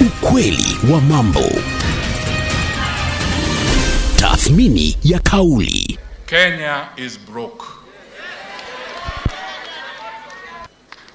[0.00, 1.40] Ukweli wa mambo.
[4.16, 5.98] Tathmini ya kauli.
[6.26, 7.64] Kenya is broke.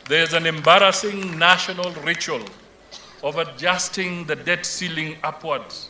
[0.07, 2.41] There's an embarrassing national ritual
[3.23, 5.89] of adjusting the debt ceiling upwards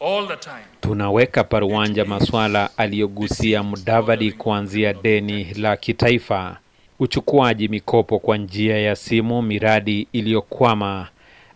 [0.00, 0.64] all the time.
[0.80, 6.56] Tunaweka paruanja masuala aliyogusia Mudavadi kuanzia deni la kitaifa,
[6.98, 11.08] uchukuaji mikopo kwa njia ya simu, miradi iliyokwama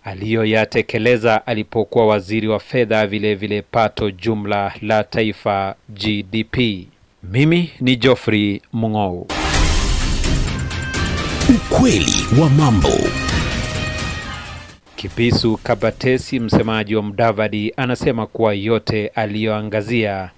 [0.07, 6.59] aliyoyatekeleza alipokuwa waziri wa fedha, vilevile pato jumla la taifa GDP.
[7.23, 9.27] Mimi ni Geoffrey Mung'ou.
[11.57, 12.89] Ukweli wa mambo.
[14.97, 20.31] Kipisu Kabatesi, msemaji wa Mudavadi, anasema kuwa yote aliyoangazia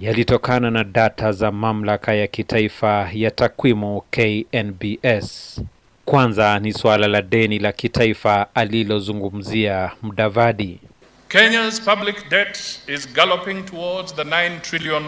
[0.00, 5.60] yalitokana na data za mamlaka ya kitaifa ya takwimu KNBS.
[6.04, 10.80] Kwanza ni suala la deni la kitaifa alilozungumzia Mudavadi.
[11.28, 15.02] Kenya's public debt is galloping towards the 9 trillion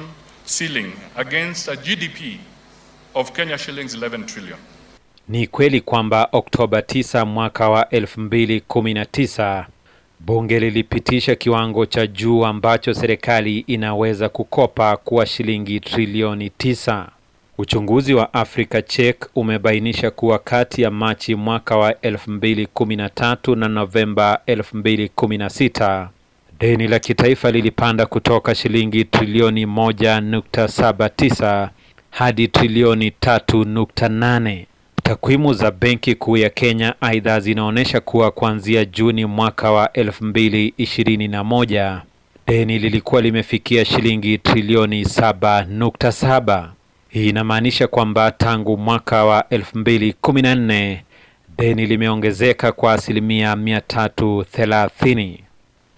[0.59, 2.41] ceiling against a GDP
[3.15, 4.59] of Kenya shillings 11 trillion.
[5.29, 9.65] Ni kweli kwamba Oktoba 9 mwaka wa 2019
[10.21, 17.07] bunge lilipitisha kiwango cha juu ambacho serikali inaweza kukopa kuwa shilingi trilioni 9.
[17.59, 26.09] Uchunguzi wa Africa Check umebainisha kuwa kati ya Machi mwaka wa 2013 na Novemba 2016
[26.61, 31.69] deni la kitaifa lilipanda kutoka shilingi trilioni 1.79
[32.11, 34.65] hadi trilioni 3.8.
[35.03, 42.01] Takwimu za Benki Kuu ya Kenya aidha zinaonyesha kuwa kuanzia Juni mwaka wa 2021
[42.47, 46.69] deni lilikuwa limefikia shilingi trilioni 7.7.
[47.17, 50.99] Hii inamaanisha kwamba tangu mwaka wa 2014
[51.59, 55.39] deni limeongezeka kwa asilimia 330.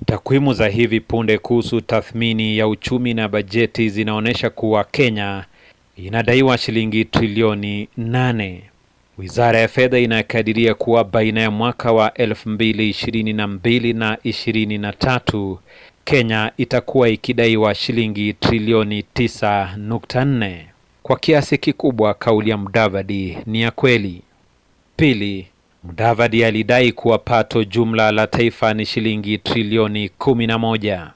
[0.07, 5.45] Takwimu za hivi punde kuhusu tathmini ya uchumi na bajeti zinaonyesha kuwa Kenya
[5.97, 8.61] inadaiwa shilingi trilioni 8.
[9.19, 15.57] Wizara ya Fedha inakadiria kuwa baina ya mwaka wa 2022 na 23
[16.05, 20.78] Kenya itakuwa ikidaiwa shilingi trilioni 9.4.
[21.09, 24.23] Kwa kiasi kikubwa kauli ya Mudavadi ni ya kweli.
[24.97, 25.47] Pili,
[25.85, 31.11] Mudavadi alidai kuwa pato jumla la taifa ni shilingi trilioni 11.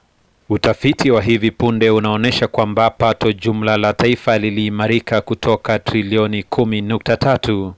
[0.49, 7.71] Utafiti wa hivi punde unaonyesha kwamba pato jumla la taifa liliimarika kutoka trilioni 10.3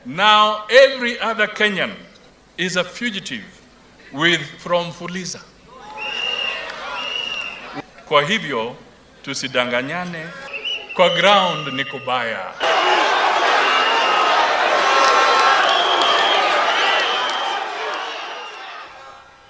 [0.05, 1.91] Now every other Kenyan
[2.57, 3.43] is a fugitive
[4.13, 5.41] with from Fuliza.
[8.07, 8.75] Kwa hivyo
[9.23, 10.27] tusidanganyane,
[10.95, 12.53] kwa ground ni kubaya.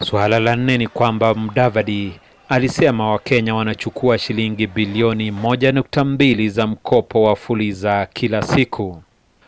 [0.04, 2.14] Suala la nne ni kwamba Mudavadi
[2.50, 9.02] alisema Wakenya wanachukua shilingi bilioni moja nukta mbili za mkopo wa Fuliza kila siku.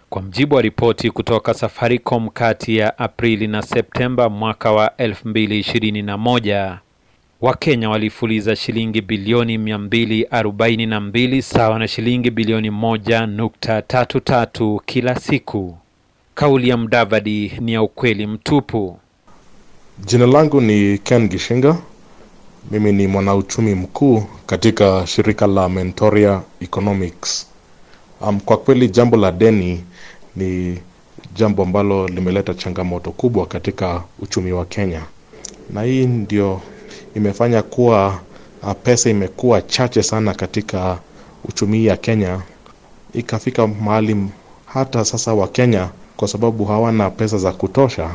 [0.09, 6.77] Kwa mjibu wa ripoti kutoka Safaricom kati ya Aprili na Septemba mwaka wa 2021,
[7.41, 15.77] Wakenya walifuliza shilingi bilioni 242 sawa na shilingi bilioni 1.33 kila siku.
[16.35, 18.99] Kauli ya Mudavadi ni ya ukweli mtupu.
[20.05, 21.77] Jina langu ni Ken Gishinga.
[22.71, 27.47] Mimi ni mwanauchumi mkuu katika shirika la Mentoria Economics.
[28.21, 29.83] Um, kwa kweli jambo la deni
[30.35, 30.79] ni
[31.35, 35.01] jambo ambalo limeleta changamoto kubwa katika uchumi wa Kenya,
[35.73, 36.61] na hii ndio
[37.15, 38.19] imefanya kuwa
[38.63, 40.99] uh, pesa imekuwa chache sana katika
[41.49, 42.41] uchumi ya Kenya,
[43.13, 44.17] ikafika mahali
[44.65, 48.09] hata sasa Wakenya kwa sababu hawana pesa za kutosha,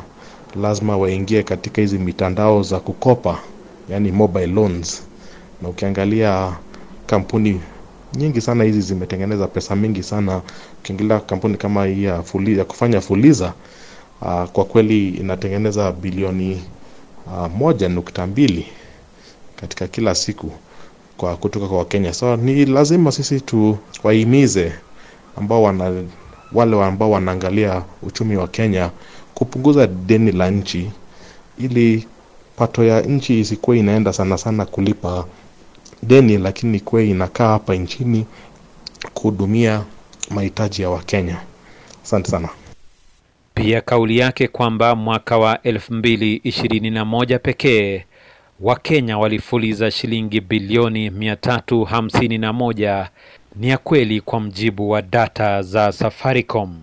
[0.63, 3.39] lazima waingie katika hizi mitandao za kukopa,
[3.89, 5.03] yani mobile loans.
[5.63, 6.53] Na ukiangalia
[7.07, 7.61] kampuni
[8.17, 10.43] nyingi sana hizi zimetengeneza pesa mingi sana.
[10.81, 13.53] Ukiangalia kampuni kama hii ya, fuli, ya kufanya fuliza
[14.23, 16.63] uh, kwa kweli inatengeneza bilioni
[17.27, 18.67] uh, moja nukta mbili
[19.57, 20.51] katika kila siku
[21.17, 22.13] kwa kutoka kwa Wakenya.
[22.13, 24.73] So ni lazima sisi tuwahimize
[25.37, 26.03] ambao wana
[26.53, 28.91] wale ambao wanaangalia uchumi wa Kenya
[29.35, 30.91] kupunguza deni la nchi
[31.59, 32.07] ili
[32.57, 35.25] pato ya nchi isikuwe inaenda sana sana kulipa
[36.03, 38.27] deni, lakini ikuwe inakaa hapa nchini
[39.15, 39.85] kuhudumia
[40.31, 41.37] mahitaji ya Wakenya.
[42.05, 42.49] Asante sana.
[43.55, 48.05] Pia kauli yake kwamba mwaka wa 2021 pekee
[48.61, 53.07] Wakenya walifuliza shilingi bilioni 351
[53.57, 56.83] ni ya kweli kwa mjibu wa data za Safaricom.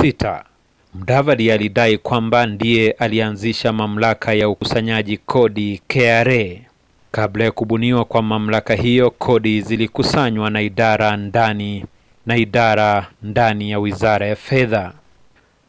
[0.00, 0.44] Sita,
[0.94, 6.44] Mudavadi alidai kwamba ndiye alianzisha mamlaka ya ukusanyaji kodi KRA.
[7.10, 11.84] Kabla ya kubuniwa kwa mamlaka hiyo, kodi zilikusanywa na idara ndani
[12.26, 14.92] na idara ndani ya Wizara ya Fedha.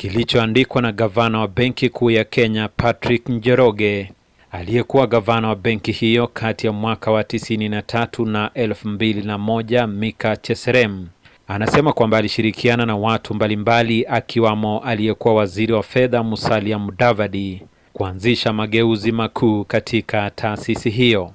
[0.00, 4.12] kilichoandikwa na gavana wa Benki Kuu ya Kenya Patrick Njoroge
[4.52, 11.06] aliyekuwa gavana wa benki hiyo kati ya mwaka wa 93 na 2001, Mika Cheserem
[11.48, 17.62] anasema kwamba alishirikiana na watu mbalimbali akiwamo aliyekuwa waziri wa fedha Musalia Mudavadi
[17.92, 21.32] kuanzisha mageuzi makuu katika taasisi hiyo.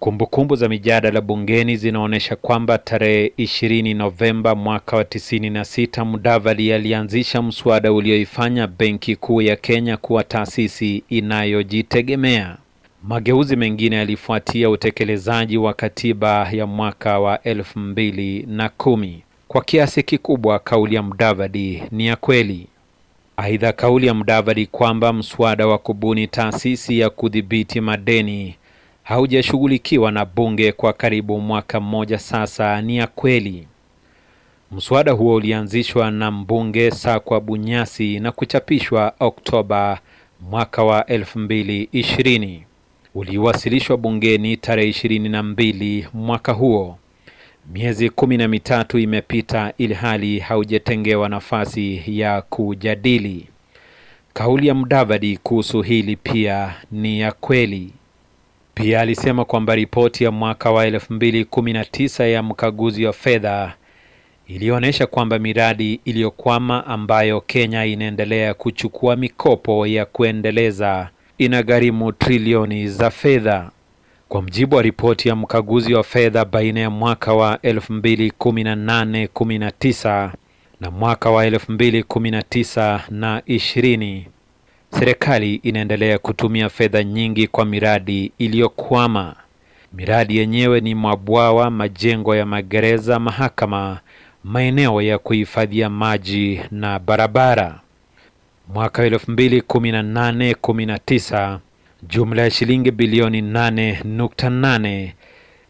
[0.00, 7.92] Kumbukumbu za mijadala bungeni zinaonyesha kwamba tarehe 20 Novemba mwaka wa 96 Mudavadi alianzisha mswada
[7.92, 12.56] ulioifanya Benki Kuu ya Kenya kuwa taasisi inayojitegemea.
[13.02, 19.22] Mageuzi mengine yalifuatia utekelezaji wa katiba ya mwaka wa elfu mbili na kumi.
[19.48, 22.66] Kwa kiasi kikubwa kauli ya Mudavadi ni ya kweli.
[23.36, 28.54] Aidha, kauli ya Mudavadi kwamba mswada wa kubuni taasisi ya kudhibiti madeni
[29.08, 33.66] haujashughulikiwa na bunge kwa karibu mwaka mmoja sasa ni ya kweli.
[34.72, 39.98] Mswada huo ulianzishwa na mbunge Sakwa Bunyasi na kuchapishwa Oktoba
[40.50, 42.64] mwaka wa elfu mbili ishirini.
[43.14, 46.98] Uliwasilishwa bungeni tarehe ishirini na mbili mwaka huo.
[47.72, 53.46] Miezi kumi na mitatu imepita ilhali haujatengewa nafasi ya kujadili.
[54.32, 57.92] Kauli ya Mudavadi kuhusu hili pia ni ya kweli.
[58.78, 63.74] Pia alisema kwamba ripoti ya mwaka wa 2019 ya mkaguzi wa fedha
[64.46, 71.08] ilionyesha kwamba miradi iliyokwama ambayo Kenya inaendelea kuchukua mikopo ya kuendeleza
[71.38, 73.70] inagharimu trilioni za fedha.
[74.28, 80.30] Kwa mjibu wa ripoti ya mkaguzi wa fedha baina ya mwaka wa 2018-19
[80.80, 84.22] na mwaka wa 2019 na 20
[84.90, 89.34] serikali inaendelea kutumia fedha nyingi kwa miradi iliyokwama.
[89.92, 94.00] Miradi yenyewe ni mabwawa, majengo ya magereza, mahakama,
[94.44, 97.80] maeneo ya kuhifadhia maji na barabara.
[98.74, 101.58] Mwaka 2018 19
[102.02, 105.10] jumla ya shilingi bilioni 8.8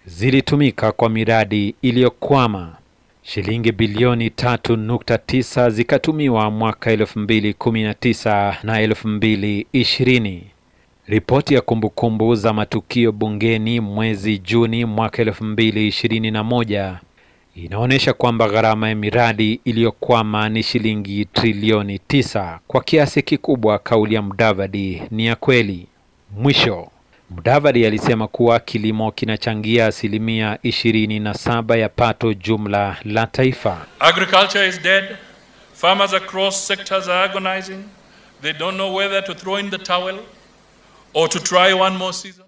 [0.06, 2.76] zilitumika kwa miradi iliyokwama.
[3.28, 10.40] Shilingi bilioni 3.9 zikatumiwa mwaka 2019 na 2020.
[11.06, 16.96] Ripoti ya kumbukumbu za matukio bungeni mwezi Juni mwaka 2021
[17.54, 22.60] inaonyesha kwamba gharama ya miradi iliyokwama ni shilingi trilioni tisa.
[22.66, 25.86] Kwa kiasi kikubwa kauli ya Mudavadi ni ya kweli.
[26.38, 26.88] Mwisho,
[27.30, 33.86] Mudavadi alisema kuwa kilimo kinachangia asilimia ishirini na saba ya pato jumla la taifa.
[34.00, 35.04] Agriculture is dead.
[35.74, 37.78] Farmers across sectors are agonizing.
[38.42, 40.18] They don't know whether to throw in the towel
[41.14, 42.44] or to try one more season.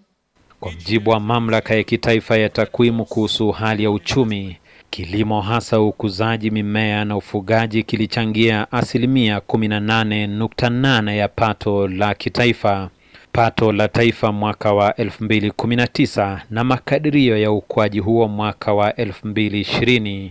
[0.60, 4.56] Kwa mjibu wa mamlaka ya kitaifa ya takwimu kuhusu hali ya uchumi,
[4.90, 12.90] kilimo hasa ukuzaji mimea na ufugaji kilichangia asilimia 18.8 ya pato la kitaifa.
[13.32, 20.30] Pato la taifa mwaka wa 2019 na makadirio ya ukuaji huo mwaka wa 2020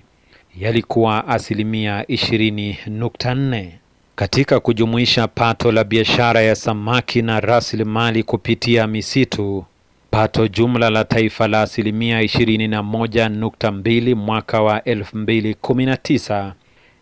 [0.60, 3.68] yalikuwa asilimia 20.4.
[4.16, 9.66] Katika kujumuisha pato la biashara ya samaki na rasilimali kupitia misitu,
[10.12, 16.52] pato jumla la taifa la asilimia 21.2 mwaka wa 2019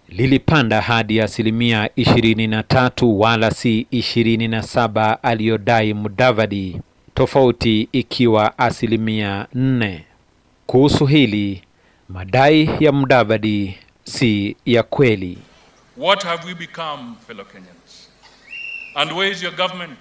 [0.10, 6.82] lilipanda hadi asilimia 23 wala si 27 aliyodai Mudavadi,
[7.14, 10.06] tofauti ikiwa asilimia nne.
[10.66, 11.62] Kuhusu hili,
[12.10, 15.38] madai ya Mudavadi si ya kweli.
[15.98, 18.10] What have we become, fellow Kenyans?
[18.96, 19.98] And where is your government?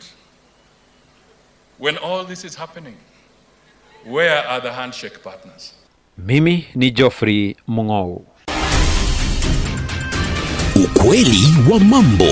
[1.79, 2.95] When all this is happening,
[4.07, 5.75] where are the handshake partners?
[6.19, 8.25] Mimi ni Geoffrey Mung'ou.
[11.11, 12.29] Ukweli wa mambo.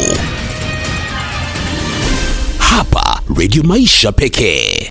[2.59, 4.91] Hapa Radio Maisha pekee.